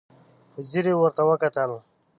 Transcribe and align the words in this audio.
په 0.51 0.59
ځير 0.69 0.85
يې 0.89 0.95
ورته 0.99 1.21
وکتل. 1.29 1.71